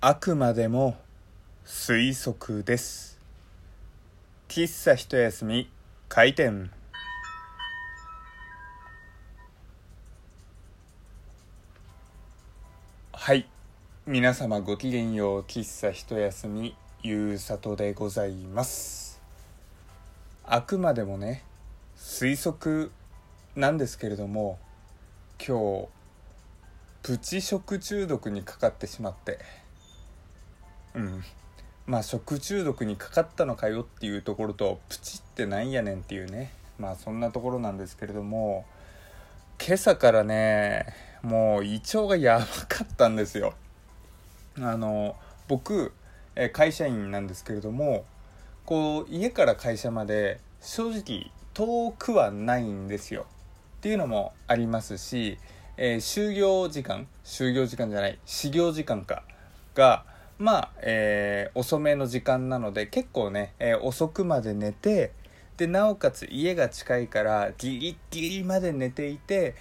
[0.00, 0.96] あくまでも
[1.66, 3.18] 推測です。
[4.46, 5.68] 喫茶一休み
[6.08, 6.70] 開店。
[13.12, 13.48] はい。
[14.06, 19.20] 皆様ごきげんよう喫茶一休みゆうさとでございます。
[20.44, 21.42] あくまでもね
[21.96, 22.92] 推測
[23.56, 24.60] なんですけれども
[25.44, 25.88] 今日
[27.02, 29.40] プチ食中毒にかかってしまって。
[30.98, 31.24] うん。
[31.86, 36.52] まあ食中毒にかかったのかよっていうところとプチってなんやねんっていうね。
[36.78, 38.64] まあそんなところなんですけれども
[39.64, 40.86] 今朝からね
[41.22, 43.54] もう胃腸がやばかったんですよ。
[44.60, 45.16] あの
[45.46, 45.92] 僕
[46.52, 48.04] 会社員なんですけれども
[48.64, 53.26] こう家から会社まで正直遠くはないんですよ。
[53.78, 55.38] っていうのもありますし、
[55.76, 59.22] えー、就業時間就業時間じゃない始業時間か
[59.74, 60.04] が
[60.38, 65.12] まあ、えー、遅めの時間なので結構ね、えー、遅くまで寝て
[65.56, 69.56] でなおかつ家が近いからギリギリまで寝ていて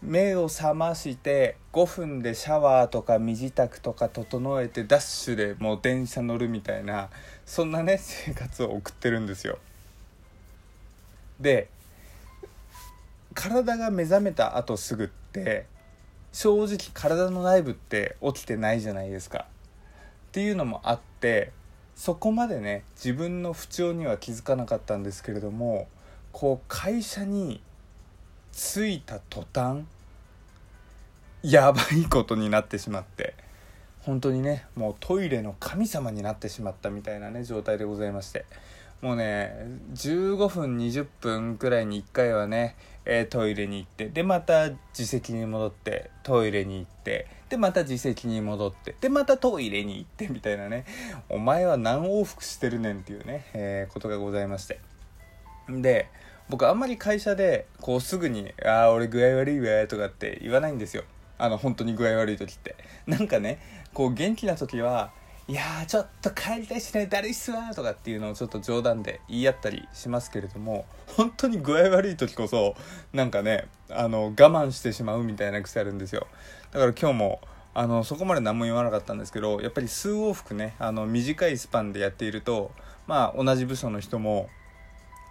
[0.00, 7.10] 目を覚まして5分でシャワーとか身支度とか整えてダッシュでもう電車乗るみたいな
[7.44, 9.58] そんなね 生活を送ってるんですよ。
[11.40, 11.68] で
[13.34, 15.66] 体が目覚めた後すぐって
[16.32, 19.46] 正直体の内部って起きてないじゃないですか。
[20.28, 21.52] っていうのもあって
[21.96, 25.88] そこまでね自分の不調には気づかなかったんですけれども
[26.32, 27.62] こう会社に
[28.52, 29.84] 着いた途端
[31.42, 33.34] やばいことになってしまって
[34.00, 38.44] 本当にねもうトイレの神様になってしまったみたいなね状態でございまして。
[39.00, 39.54] もうね
[39.94, 50.84] 15分20分くらいに1回はね、えー、トイレに行ってでまた自席に戻ってトイレに行ってでまた自席に戻ってでまたトイレに行ってみたいなね。
[51.28, 54.80] お前は何往復してるねんっていうね、えー、ことがございまして。
[55.68, 56.08] で
[56.48, 61.04] 僕あんまり会社でこうすぐに「ああ俺具合悪いわ」とかって言わないんですよ。
[61.38, 62.74] あの本当に具合悪い時って。
[63.06, 63.60] なんかね
[63.94, 65.12] こう元気な時は
[65.50, 70.84] いやーちょっと帰りたいしねだるいっすわとかっていうのをちょっと冗談で言い合ったりしますけれども
[71.16, 72.76] 本当に具合悪い時こそ
[73.14, 76.26] なんかねあの我慢してしまうみたいな癖あるんですよ
[76.70, 77.40] だから今日も
[77.72, 82.70] あのそこまで何も言わなかったんですけどやっぱり数往復ねあの短いスパンでやっていると
[83.06, 84.50] まあ同じ部署の人も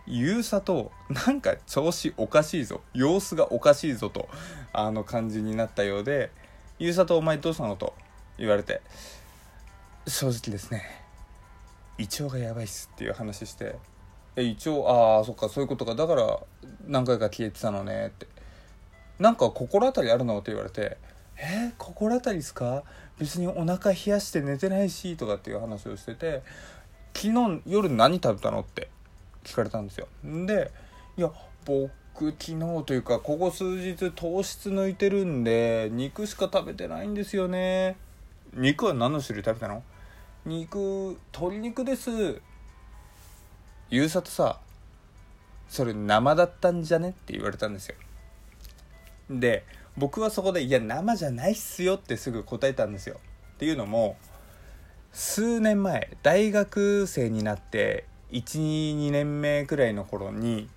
[0.08, 4.30] ゆうさとなんか調子おかしいぞ様子がおかしいぞと
[4.74, 6.32] あの感じになったようで
[6.80, 7.94] 「ゆうさとお前どうしたの?」と
[8.40, 8.82] 言われて
[10.08, 10.84] 正直ですね。
[11.98, 13.76] 胃腸がやばいっすっていう話して。
[14.36, 15.96] え胃腸ああそっかそういうことか。
[15.96, 16.40] だから
[16.88, 18.28] 何回か消えてたのねって。
[19.20, 20.40] なんか心当たりあるの？
[20.40, 20.98] って言われて。
[21.36, 22.84] えー、心当たりっすか？
[23.20, 26.44] 別にお腹冷やして寝てないしとかっていう話をしてて。
[27.14, 28.62] 昨日夜何食べたの？
[28.62, 28.90] って
[29.44, 30.08] 聞かれたんですよ。
[30.24, 30.72] で
[31.18, 31.32] いや
[31.66, 31.92] 僕
[32.40, 37.98] 昨日というかここ数日糖質抜いてるんで肉しか食べてないんですよね。
[38.54, 39.84] 肉は何の種類食べたの？
[40.48, 42.42] 肉鶏肉です。
[43.90, 44.62] ゆうささ
[45.68, 47.10] それ生だったんじゃね？
[47.10, 47.96] って言われたんですよ。
[49.30, 49.66] で
[49.98, 53.20] 僕はそこで「いや生じゃないっすよ」ってすぐ答えたんですよ。
[53.56, 54.16] っていうのも
[55.12, 60.70] 数年前大学生になって12年目くらいの頃に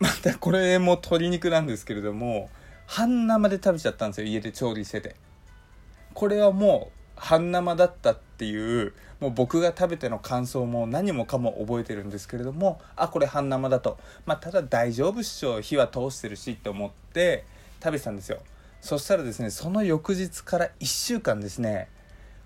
[0.00, 2.50] またこれも鶏肉なんですけれども
[2.86, 4.26] 半生で食べちゃったんですよ。
[4.26, 5.14] 家で調理してて。
[6.12, 13.98] これはもう半生だったっていうもう僕が食べての感想も何もかも覚えてるんですけれどもあこれ半生だと。
[14.26, 17.44] まあただ大丈夫っしょ火は通してるしって思って
[17.82, 18.38] 食べてたんですよ。
[18.80, 21.88] そしたらですねその翌日から1週間ですね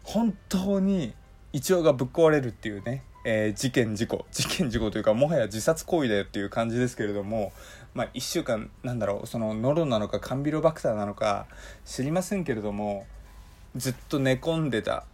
[0.04, 1.12] 本当に
[1.52, 4.24] 胃腸がぶっ壊れるっていうね、えー、事件事故。
[4.30, 7.52] 事件事故というかもはや自殺行為だよっていう感じですけれども
[7.94, 11.46] まあ1週間なんだろうそのノロなのかカンビロバクターなのか
[11.84, 13.06] 知りませんけれども
[13.76, 15.04] ずっと寝込んでた。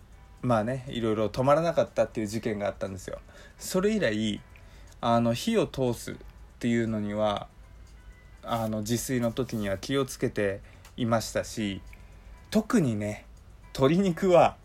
[0.43, 3.19] まあねいろいろ止まらなかったっていう事件があったんですよ。
[3.59, 4.41] それ以来
[5.01, 6.15] あの火を通すっ
[6.59, 7.49] ていうのには
[8.43, 10.61] あの自炊の時には気をつけて
[10.97, 11.81] いましたし
[12.51, 13.27] 特にね
[13.75, 14.57] 鶏肉は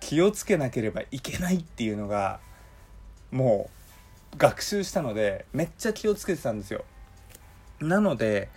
[0.00, 2.38] 気をつけなければいけないっていうのが
[3.32, 3.70] も
[4.34, 6.84] う学習したのでめっちゃ気をつけてたんですよ。
[7.80, 8.48] なので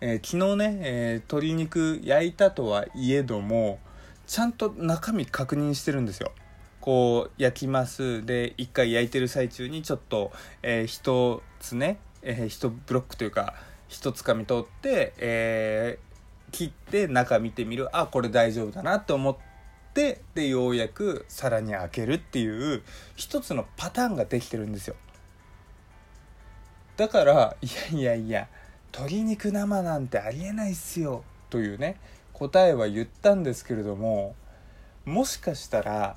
[0.00, 3.78] えー、昨日ね、えー、鶏肉焼いたとはいえども
[4.26, 6.32] ちゃんと中身確認してるんですよ。
[6.80, 8.24] こう焼きます。
[8.24, 10.32] で1回焼いてる最中にちょっと、
[10.62, 13.54] えー、1つね、えー、1ブロックというか
[13.88, 17.94] 1つかみ取って、えー、切って中見てみる。
[17.96, 19.36] あこれ大丈夫だなって思っ
[19.94, 22.82] ってでようやく皿に開けるっていう
[23.14, 24.96] 一つのパターンができてるんですよ。
[26.96, 28.48] だからいやいやいや
[28.96, 31.98] 鶏肉生なんてありえないっすよというね
[32.32, 34.36] 答えは言ったんですけれども
[35.04, 36.16] もしかしたら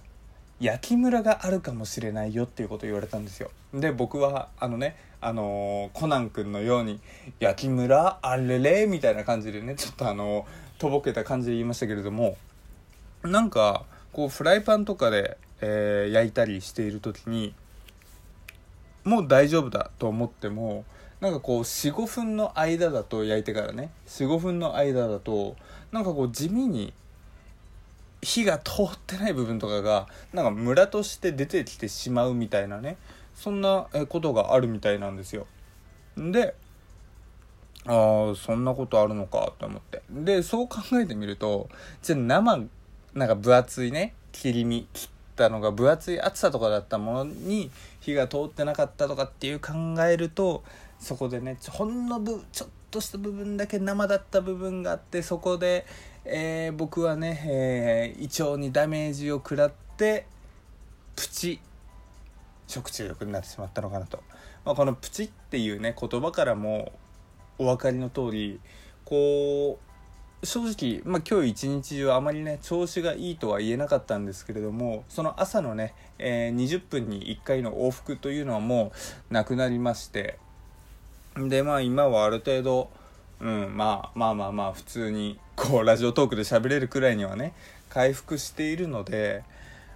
[0.60, 3.52] 焼きムラがあるかもしれないよっていうことを言われたんですよ。
[3.74, 7.00] で僕はあのねあのー、コナン君のように
[7.40, 12.38] 「焼きムラあれれ」みたいな感じでねちょっとあのー、とぼけた感じで言いましたけれども
[13.24, 17.54] なんかこうフライパンとかで、えー、焼いたりしている時に
[19.04, 20.86] もう大丈夫だと思っても
[21.20, 23.92] なんかこう45分の間だと焼いてからね。
[24.08, 25.56] 45分の間だと
[25.92, 26.94] なんかこう地味に
[28.22, 32.98] 火が通ってない部分とかがなんかムラとして出てきてしまうみたいなね。
[33.36, 35.48] そんなことがあるみたいなんですよ。
[36.18, 36.56] で
[37.86, 40.02] ああそんなことあるのかと思って。
[40.10, 41.70] でそう考えてみると
[42.02, 42.66] じゃあ生
[43.14, 47.72] なんか分厚いね切り身切ったのが分厚い厚さとかだったものに
[48.02, 49.74] 火が通ってなかったとかっていう考
[50.04, 50.64] えると
[51.00, 55.86] そこでねほんのぶちょっとした部分だけ生だった部分があってそこで、
[56.26, 60.26] えー、僕はね、えー、胃腸にダメージを食らって
[61.16, 61.60] プチ
[62.68, 64.22] 食中毒になってしまったのかなと、
[64.66, 66.92] まあ、このプチっていうね言葉からも
[67.58, 68.60] お分かりの通り
[69.06, 78.92] こう正直、まあ、今日一日中あまりね調子がいいとは言えなかったんですけれどもその朝のね、えー、20分に1回の往復というのはも
[79.32, 80.38] うなくなりまして
[81.38, 82.90] でまあ今はある程度、
[83.40, 87.54] うん、まあまあまあまあ普通にこうラジオトークで喋れるくらいにはね
[87.90, 89.44] 回復しているので、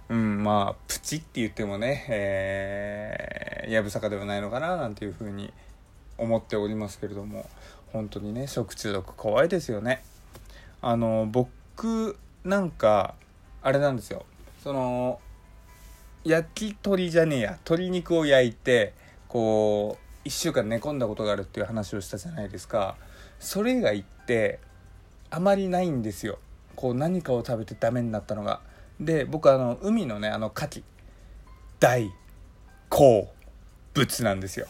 [0.08, 5.52] うん、まあプチって言ってもね、えー、やぶさかではないのかななんていうふうに
[6.16, 7.48] 思っておりますけれども
[7.92, 10.02] 本当にね食中毒怖いですよね。
[10.80, 13.14] あの僕なんか
[13.62, 14.24] あれなんですよ
[14.62, 15.20] その
[16.24, 18.94] 焼き鳥じゃねえや鶏肉を焼いて
[19.28, 22.96] こう1週間寝込んだことがあるっていう話をしたじゃないですか。
[23.40, 24.60] それ以外って
[25.30, 26.38] あまりないんですよ。
[26.76, 28.60] こう何かを食べてダメになったのが。
[29.00, 30.82] で僕あの海のねあの牡蠣。
[31.80, 32.12] 大
[32.88, 33.32] 好
[33.94, 34.66] 物なんですよ。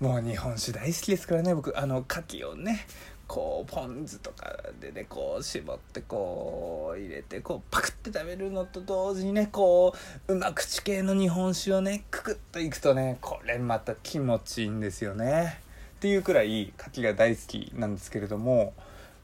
[0.00, 1.78] もう日本酒大好きですからね僕。
[1.78, 2.86] あの牡蠣をね
[3.30, 9.94] こうポン酢とかでねこう絞ってこう入れてこうパクって食べるのと同時にねこ
[10.26, 15.60] ううま口系の日本酒をねククッといくとねこれまた気持ちいいんですよね。
[15.98, 18.72] っていうくらい牡蠣が大好きなんですけれども、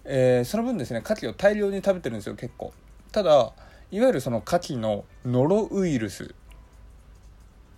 [0.05, 2.73] え、その分ですね牡蠣を大量に食べてるんですよ結構。
[3.11, 3.31] ただ
[3.91, 6.33] いわゆるその牡蠣のノロウイルス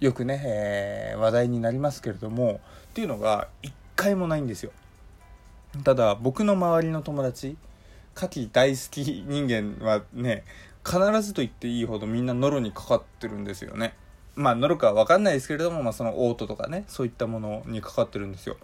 [0.00, 2.60] よくね、えー、話題になりますけれども
[2.90, 4.72] っていうのが一回もないんですよ。
[5.84, 7.56] ただ僕の周りの友達
[8.16, 10.44] 牡蠣大好き人間はね
[10.84, 13.94] 必ずと言っていいほどみんなノロにかかってるんですよね。
[14.34, 18.56] まあノロかは分かんないですけれども、まあ、その嘔吐とかねそういったものにかかってるんですよ。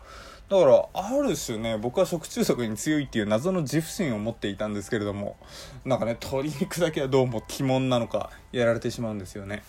[0.49, 5.37] だからある種ね僕は食中毒に強いっていう謎の自負心を持っていたんですけれども
[5.85, 9.63] なんかね鶏肉だけはどうも鬼門なのかやられてしまうんですよね。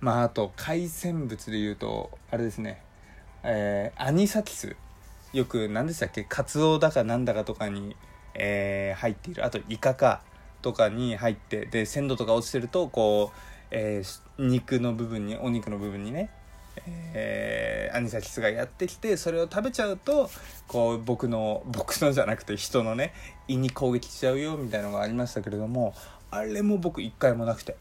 [0.00, 2.82] まああと海鮮物でいうとあれですね。
[3.42, 4.76] えー、アニサキス。
[5.36, 6.24] よく何でしたっけ？
[6.24, 7.94] カツオだかなんだかとかに、
[8.34, 9.44] えー、入っている。
[9.44, 10.22] あとイカか
[10.62, 13.38] とかに入ってで鮮度とか落ちてるとこう、
[13.70, 16.30] えー、肉の部分にお肉の部分にね
[17.12, 20.30] えー、アニサキスがやってきてそれを食べちゃうと
[20.68, 23.12] こう僕の僕のじゃなくて人のね
[23.46, 25.94] 胃に攻撃しちゃうよみたいなのがありましたけれども
[26.30, 27.76] あれも僕一回もなくて。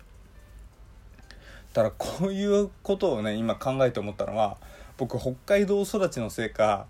[1.74, 4.58] だからこういうことをね今考えて思ったのは
[4.98, 6.88] 僕北海道育ちのせいか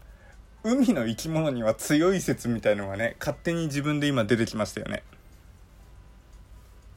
[0.67, 5.03] 海の生き物には強い説みたいのがね勝手に自分で今出てきましたよね。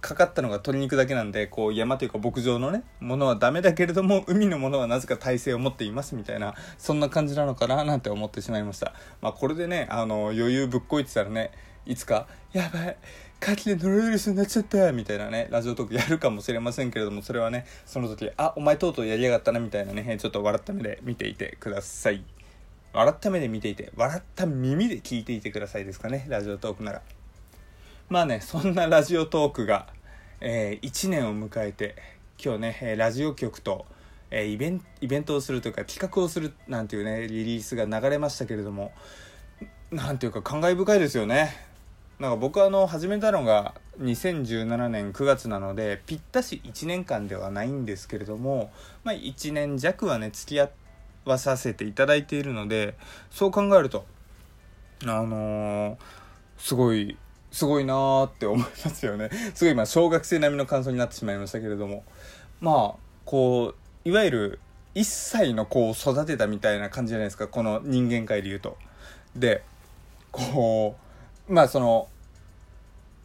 [0.00, 8.94] かかったのが鶏肉だけなんでこう山というか牧場のねものはダメだけれども海のものはなぜか耐性を持っていますみたいなそんな感じなのかななんて思ってしまいました。
[9.20, 11.50] まあこれでねあの余裕ぶっこいてたらね
[11.84, 12.96] いつか「やばい
[13.42, 22.37] 牡蠣でノロウイルスになっちゃった」みたいなねラジオトークやるかもしれませんけれどもそれはねその時「あお前とうとうやりやがったな」みたいなねちょっと笑った目で見ていてください。
[22.98, 27.02] 笑った目で見ていて笑った耳で聞いていてくださいですかねラジオトークなら。
[28.08, 29.86] まあねそんなラジオトークが、
[30.40, 31.94] えー、1年を迎えて
[32.44, 33.86] 今日ねラジオ局と、
[34.32, 38.90] え、イベントをするというか企画をするなんていうねリリースが流れましたけれども
[39.92, 41.54] なんていうか感慨深いですよね。
[42.18, 48.72] なんか僕はあの始めたのが2017年9月なのでぴったし1年間ではないんですけれども、
[49.04, 50.87] まあ、1年弱はね付き合って
[51.28, 52.94] はさせていただいているので
[53.30, 54.04] そう考えると
[55.04, 55.96] あのー、
[56.58, 57.16] すごい
[57.50, 59.30] すごいなーって思いますよね。
[59.54, 62.04] すごい今小学生並みの感想になってしまいましたけれども。
[62.60, 64.60] まあこういわゆる
[64.94, 67.46] 1歳の子を育てたみたいな感じじゃないですか。
[67.48, 68.76] この人間界で言うと。
[69.36, 69.62] で
[70.32, 70.96] こ
[71.48, 72.08] うまあその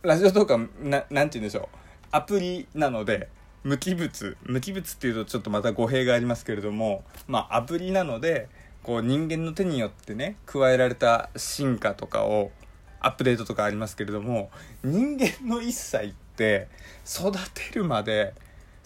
[0.04, 1.78] ラジオとかななんて言うんでしょう。
[2.12, 3.28] アプリなので
[3.64, 8.50] 無機物無機物っていうとちょっとまた語弊がありますけれどもまあアプリなので
[8.84, 12.52] こう人間の手によってね加えられた進化とかを
[13.00, 14.50] アップデートとかありますけれども
[14.84, 16.68] 人間の1歳って
[17.06, 18.34] 育てるまで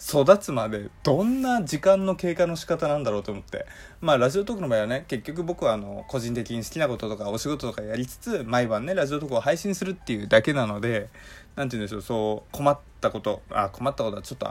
[0.00, 3.66] 育つまでどんな時間の経過の仕方なんだろうと思って。
[4.00, 11.08] まあラジオトークの場合はね結局僕はあの個人的に好きなこととかお仕事とかやりつつ毎晩ねラジオトークを配信するっていうだけなので
[11.58, 14.48] 何て言うんでしょうそう困ったことあ困ったことはちょっと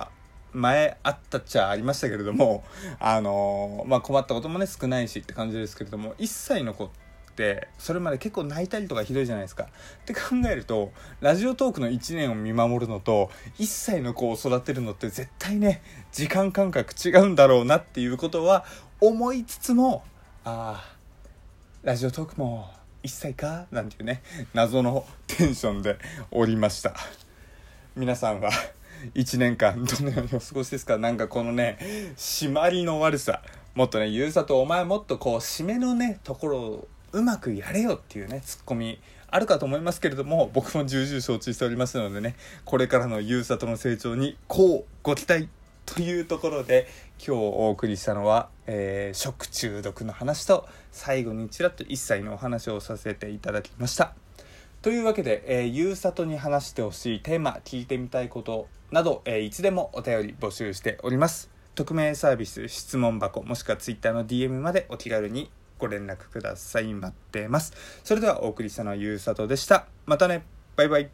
[0.52, 2.66] 前あったっちゃありましたけれども
[3.00, 6.90] あのまあ困ったこともね少ないしって感じですけれども1歳の子っ
[7.38, 9.64] てそれまで結構泣いたりとかひどいじゃないですか。
[9.64, 9.68] っ
[10.06, 10.20] て考
[10.52, 18.66] えるとラジオトークの1年を見守るのと1歳の子を育てるのって絶対ね時間感覚違うんだろうなっていうことは
[19.00, 20.04] 思いつつも
[20.44, 20.98] ああ
[21.84, 23.68] ラジオトークも1歳か？
[23.72, 24.22] なんていうね
[24.54, 25.98] 謎のテンションで
[26.32, 26.96] おりました。
[27.96, 28.52] 皆さんは
[29.14, 30.98] 1年間どのようにお過ごしですか？
[30.98, 31.78] なんかこのね
[32.18, 33.42] 締まりの悪さ
[33.76, 39.00] もっとねゆうさとお前もっとこう締めのねところをうまくやれよっていうねツッコミ
[39.30, 42.36] あるかと思いますけれども僕も重々承知しておりますのでね
[42.66, 45.48] これからのゆうさとの成長にこうご期待
[45.86, 46.88] というところで
[47.26, 54.14] 今日お送りしたのは、えー、食中毒の話と最後にちらっと一切のお話をさせていただきました。
[54.82, 61.50] というわけで、えー、ゆうさとに話してほしいテーマ聞いてみたいことなど、えー、いつでもお便り募集しております。
[61.76, 67.74] 匿名サービス質問箱もしくは Twitter の DM までお気軽にご連絡ください待ってます。
[68.04, 69.88] それではお送りしたのはゆうさとでした。
[70.06, 70.44] またね。
[70.76, 71.10] バイバイ。